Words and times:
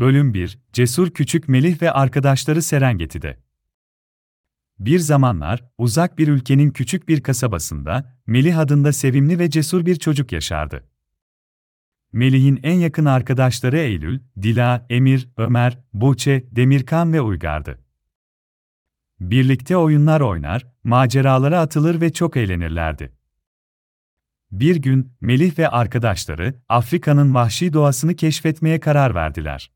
Bölüm 0.00 0.34
1 0.34 0.58
Cesur 0.72 1.10
Küçük 1.10 1.48
Melih 1.48 1.82
ve 1.82 1.92
Arkadaşları 1.92 2.62
Serengeti'de. 2.62 3.38
Bir 4.78 4.98
zamanlar, 4.98 5.64
uzak 5.78 6.18
bir 6.18 6.28
ülkenin 6.28 6.70
küçük 6.70 7.08
bir 7.08 7.22
kasabasında, 7.22 8.18
Melih 8.26 8.58
adında 8.58 8.92
sevimli 8.92 9.38
ve 9.38 9.50
cesur 9.50 9.86
bir 9.86 9.96
çocuk 9.96 10.32
yaşardı. 10.32 10.88
Melih'in 12.12 12.60
en 12.62 12.74
yakın 12.74 13.04
arkadaşları 13.04 13.78
Eylül, 13.78 14.20
Dila, 14.42 14.86
Emir, 14.90 15.28
Ömer, 15.36 15.78
Buğçe, 15.92 16.44
Demirkan 16.50 17.12
ve 17.12 17.20
Uygar'dı. 17.20 17.78
Birlikte 19.20 19.76
oyunlar 19.76 20.20
oynar, 20.20 20.66
maceralara 20.84 21.60
atılır 21.60 22.00
ve 22.00 22.12
çok 22.12 22.36
eğlenirlerdi. 22.36 23.12
Bir 24.50 24.76
gün, 24.76 25.12
Melih 25.20 25.58
ve 25.58 25.68
arkadaşları, 25.68 26.54
Afrika'nın 26.68 27.34
vahşi 27.34 27.72
doğasını 27.72 28.16
keşfetmeye 28.16 28.80
karar 28.80 29.14
verdiler. 29.14 29.70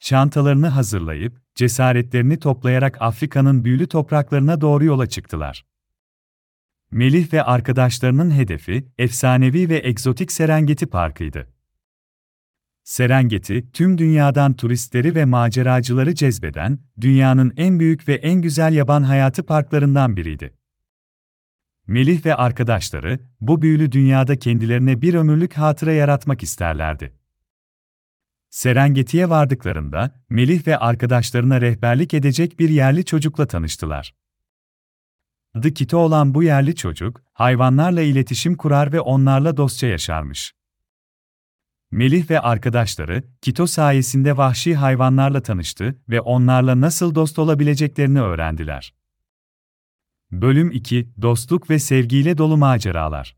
Çantalarını 0.00 0.68
hazırlayıp, 0.68 1.42
cesaretlerini 1.54 2.38
toplayarak 2.38 3.02
Afrika'nın 3.02 3.64
büyülü 3.64 3.86
topraklarına 3.86 4.60
doğru 4.60 4.84
yola 4.84 5.06
çıktılar. 5.06 5.64
Melih 6.90 7.32
ve 7.32 7.42
arkadaşlarının 7.42 8.30
hedefi, 8.30 8.88
efsanevi 8.98 9.68
ve 9.68 9.80
egzotik 9.84 10.32
Serengeti 10.32 10.86
Parkı'ydı. 10.86 11.48
Serengeti, 12.84 13.72
tüm 13.72 13.98
dünyadan 13.98 14.54
turistleri 14.54 15.14
ve 15.14 15.24
maceracıları 15.24 16.14
cezbeden, 16.14 16.78
dünyanın 17.00 17.52
en 17.56 17.80
büyük 17.80 18.08
ve 18.08 18.14
en 18.14 18.42
güzel 18.42 18.74
yaban 18.74 19.02
hayatı 19.02 19.46
parklarından 19.46 20.16
biriydi. 20.16 20.54
Melih 21.86 22.26
ve 22.26 22.34
arkadaşları, 22.34 23.20
bu 23.40 23.62
büyülü 23.62 23.92
dünyada 23.92 24.38
kendilerine 24.38 25.02
bir 25.02 25.14
ömürlük 25.14 25.54
hatıra 25.54 25.92
yaratmak 25.92 26.42
isterlerdi. 26.42 27.12
Serengeti'ye 28.50 29.30
vardıklarında, 29.30 30.24
Melih 30.30 30.66
ve 30.66 30.78
arkadaşlarına 30.78 31.60
rehberlik 31.60 32.14
edecek 32.14 32.58
bir 32.58 32.68
yerli 32.68 33.04
çocukla 33.04 33.46
tanıştılar. 33.46 34.14
Adı 35.54 35.74
Kito 35.74 35.98
olan 35.98 36.34
bu 36.34 36.42
yerli 36.42 36.74
çocuk, 36.74 37.22
hayvanlarla 37.32 38.02
iletişim 38.02 38.56
kurar 38.56 38.92
ve 38.92 39.00
onlarla 39.00 39.56
dostça 39.56 39.86
yaşarmış. 39.86 40.54
Melih 41.90 42.30
ve 42.30 42.40
arkadaşları, 42.40 43.24
Kito 43.42 43.66
sayesinde 43.66 44.36
vahşi 44.36 44.74
hayvanlarla 44.74 45.42
tanıştı 45.42 45.98
ve 46.08 46.20
onlarla 46.20 46.80
nasıl 46.80 47.14
dost 47.14 47.38
olabileceklerini 47.38 48.20
öğrendiler. 48.20 48.94
Bölüm 50.30 50.70
2 50.70 51.08
Dostluk 51.22 51.70
ve 51.70 51.78
sevgiyle 51.78 52.38
dolu 52.38 52.56
maceralar. 52.56 53.37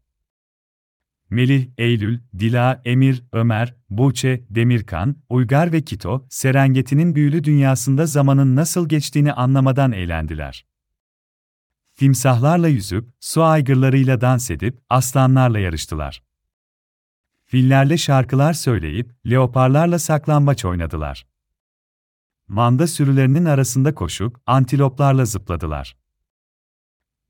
Melih, 1.30 1.68
Eylül, 1.78 2.18
Dila, 2.38 2.82
Emir, 2.84 3.22
Ömer, 3.32 3.74
Buğçe, 3.90 4.44
Demirkan, 4.50 5.16
Uygar 5.28 5.72
ve 5.72 5.80
Kito, 5.82 6.26
Serengeti'nin 6.30 7.14
büyülü 7.14 7.44
dünyasında 7.44 8.06
zamanın 8.06 8.56
nasıl 8.56 8.88
geçtiğini 8.88 9.32
anlamadan 9.32 9.92
eğlendiler. 9.92 10.66
Timsahlarla 11.96 12.68
yüzüp, 12.68 13.08
su 13.20 13.42
aygırlarıyla 13.42 14.20
dans 14.20 14.50
edip, 14.50 14.78
aslanlarla 14.88 15.58
yarıştılar. 15.58 16.22
Fillerle 17.46 17.96
şarkılar 17.96 18.52
söyleyip, 18.52 19.14
leoparlarla 19.30 19.98
saklambaç 19.98 20.64
oynadılar. 20.64 21.26
Manda 22.48 22.86
sürülerinin 22.86 23.44
arasında 23.44 23.94
koşup, 23.94 24.40
antiloplarla 24.46 25.24
zıpladılar. 25.24 25.99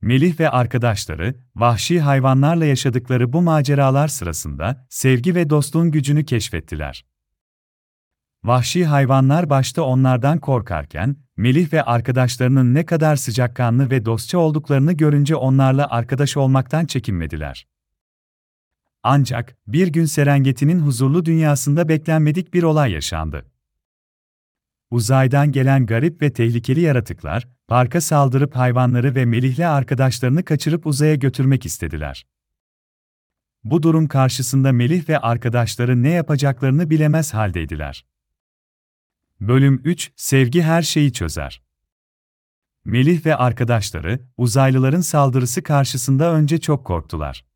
Melih 0.02 0.40
ve 0.40 0.50
arkadaşları, 0.50 1.34
vahşi 1.56 2.00
hayvanlarla 2.00 2.64
yaşadıkları 2.64 3.32
bu 3.32 3.42
maceralar 3.42 4.08
sırasında 4.08 4.86
sevgi 4.90 5.34
ve 5.34 5.50
dostluğun 5.50 5.90
gücünü 5.90 6.24
keşfettiler. 6.24 7.04
Vahşi 8.44 8.86
hayvanlar 8.86 9.50
başta 9.50 9.82
onlardan 9.82 10.38
korkarken, 10.38 11.16
Melih 11.36 11.72
ve 11.72 11.82
arkadaşlarının 11.82 12.74
ne 12.74 12.86
kadar 12.86 13.16
sıcakkanlı 13.16 13.90
ve 13.90 14.04
dostça 14.04 14.38
olduklarını 14.38 14.92
görünce 14.92 15.36
onlarla 15.36 15.90
arkadaş 15.90 16.36
olmaktan 16.36 16.86
çekinmediler. 16.86 17.66
Ancak 19.02 19.56
bir 19.66 19.88
gün 19.88 20.04
Serengeti'nin 20.04 20.80
huzurlu 20.80 21.24
dünyasında 21.24 21.88
beklenmedik 21.88 22.54
bir 22.54 22.62
olay 22.62 22.92
yaşandı. 22.92 23.49
Uzaydan 24.90 25.52
gelen 25.52 25.86
garip 25.86 26.22
ve 26.22 26.32
tehlikeli 26.32 26.80
yaratıklar, 26.80 27.48
parka 27.68 28.00
saldırıp 28.00 28.56
hayvanları 28.56 29.14
ve 29.14 29.24
Melih'le 29.24 29.68
arkadaşlarını 29.68 30.44
kaçırıp 30.44 30.86
uzaya 30.86 31.14
götürmek 31.14 31.66
istediler. 31.66 32.26
Bu 33.64 33.82
durum 33.82 34.08
karşısında 34.08 34.72
Melih 34.72 35.08
ve 35.08 35.18
arkadaşları 35.18 36.02
ne 36.02 36.10
yapacaklarını 36.10 36.90
bilemez 36.90 37.34
haldeydiler. 37.34 38.06
Bölüm 39.40 39.80
3 39.84 40.12
Sevgi 40.16 40.62
her 40.62 40.82
şeyi 40.82 41.12
çözer. 41.12 41.62
Melih 42.84 43.26
ve 43.26 43.36
arkadaşları, 43.36 44.20
uzaylıların 44.36 45.00
saldırısı 45.00 45.62
karşısında 45.62 46.32
önce 46.32 46.60
çok 46.60 46.86
korktular. 46.86 47.49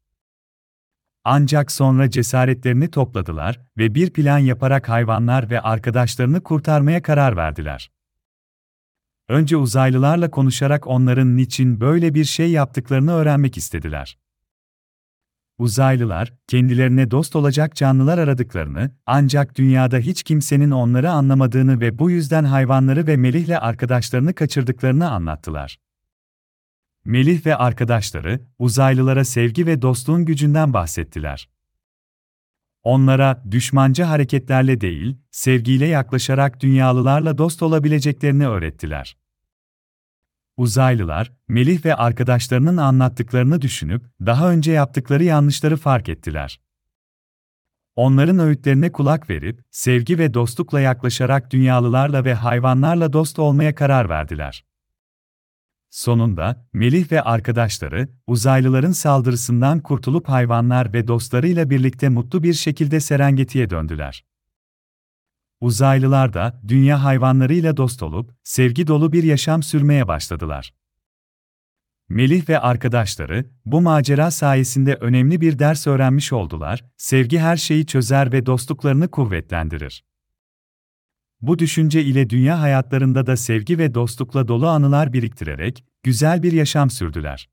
Ancak 1.25 1.73
sonra 1.73 2.11
cesaretlerini 2.11 2.91
topladılar 2.91 3.61
ve 3.79 3.95
bir 3.95 4.11
plan 4.11 4.39
yaparak 4.39 4.89
hayvanlar 4.89 5.51
ve 5.51 5.61
arkadaşlarını 5.61 6.43
kurtarmaya 6.43 7.03
karar 7.03 7.37
verdiler. 7.37 7.91
Önce 9.29 9.57
uzaylılarla 9.57 10.31
konuşarak 10.31 10.87
onların 10.87 11.37
niçin 11.37 11.81
böyle 11.81 12.15
bir 12.15 12.25
şey 12.25 12.51
yaptıklarını 12.51 13.13
öğrenmek 13.13 13.57
istediler. 13.57 14.19
Uzaylılar, 15.59 16.33
kendilerine 16.47 17.11
dost 17.11 17.37
olacak 17.37 17.77
canlılar 17.77 18.19
aradıklarını, 18.19 18.91
ancak 19.07 19.59
dünyada 19.59 19.99
hiç 19.99 20.23
kimsenin 20.23 20.71
onları 20.71 21.11
anlamadığını 21.11 21.81
ve 21.81 21.99
bu 21.99 22.11
yüzden 22.11 22.45
hayvanları 22.45 23.07
ve 23.07 23.17
Melih'le 23.17 23.59
arkadaşlarını 23.61 24.35
kaçırdıklarını 24.35 25.11
anlattılar. 25.11 25.79
Melih 27.05 27.47
ve 27.47 27.57
arkadaşları, 27.57 28.41
uzaylılara 28.59 29.25
sevgi 29.25 29.67
ve 29.67 29.83
dostluğun 29.83 30.25
gücünden 30.25 30.73
bahsettiler. 30.73 31.49
Onlara, 32.83 33.43
düşmanca 33.51 34.09
hareketlerle 34.09 34.81
değil, 34.81 35.17
sevgiyle 35.31 35.87
yaklaşarak 35.87 36.61
dünyalılarla 36.61 37.39
dost 37.39 37.63
olabileceklerini 37.63 38.49
öğrettiler. 38.49 39.17
Uzaylılar, 40.57 41.33
Melih 41.49 41.85
ve 41.85 41.95
arkadaşlarının 41.95 42.77
anlattıklarını 42.77 43.63
düşünüp, 43.63 44.05
daha 44.27 44.51
önce 44.51 44.73
yaptıkları 44.73 45.25
yanlışları 45.25 45.77
fark 45.77 46.09
ettiler. 46.09 46.61
Onların 47.97 48.39
öğütlerine 48.39 48.93
kulak 48.93 49.31
verip, 49.31 49.63
sevgi 49.71 50.19
ve 50.19 50.35
dostlukla 50.35 50.81
yaklaşarak 50.81 51.53
dünyalılarla 51.53 52.25
ve 52.25 52.35
hayvanlarla 52.35 53.13
dost 53.13 53.39
olmaya 53.39 53.75
karar 53.75 54.09
verdiler. 54.09 54.65
Sonunda, 55.95 56.67
Melih 56.73 57.13
ve 57.13 57.23
arkadaşları, 57.23 58.09
uzaylıların 58.27 58.93
saldırısından 58.93 59.81
kurtulup 59.81 60.29
hayvanlar 60.29 60.93
ve 60.93 61.09
dostlarıyla 61.09 61.71
birlikte 61.71 62.09
mutlu 62.09 62.43
bir 62.43 62.55
şekilde 62.55 63.01
Serengeti'ye 63.01 63.71
döndüler. 63.71 64.25
Uzaylılar 65.61 66.33
da, 66.35 66.61
dünya 66.69 67.05
hayvanlarıyla 67.05 67.77
dost 67.77 68.03
olup, 68.03 68.35
sevgi 68.45 68.87
dolu 68.87 69.13
bir 69.13 69.23
yaşam 69.23 69.63
sürmeye 69.63 70.09
başladılar. 70.09 70.75
Melih 72.09 72.49
ve 72.49 72.59
arkadaşları, 72.59 73.51
bu 73.65 73.81
macera 73.81 74.31
sayesinde 74.31 74.95
önemli 74.95 75.41
bir 75.41 75.59
ders 75.59 75.87
öğrenmiş 75.87 76.33
oldular, 76.33 76.85
sevgi 76.97 77.39
her 77.39 77.57
şeyi 77.57 77.87
çözer 77.87 78.33
ve 78.33 78.47
dostluklarını 78.47 79.09
kuvvetlendirir. 79.09 80.05
Bu 81.47 81.59
düşünce 81.59 82.03
ile 82.03 82.31
dünya 82.31 82.61
hayatlarında 82.61 83.27
da 83.27 83.37
sevgi 83.37 83.79
ve 83.79 83.95
dostlukla 83.95 84.49
dolu 84.49 84.69
anılar 84.69 85.13
biriktirerek, 85.13 85.85
güzel 86.03 86.43
bir 86.43 86.53
yaşam 86.53 86.91
sürdüler. 86.91 87.49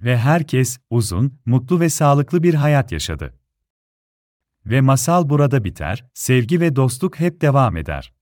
Ve 0.00 0.18
herkes, 0.18 0.78
uzun, 0.90 1.40
mutlu 1.46 1.80
ve 1.80 1.88
sağlıklı 1.88 2.42
bir 2.42 2.54
hayat 2.54 2.92
yaşadı. 2.92 3.34
Ve 4.66 4.80
masal 4.80 5.28
burada 5.28 5.64
biter, 5.64 6.04
sevgi 6.14 6.60
ve 6.60 6.76
dostluk 6.76 7.20
hep 7.20 7.40
devam 7.40 7.76
eder. 7.76 8.12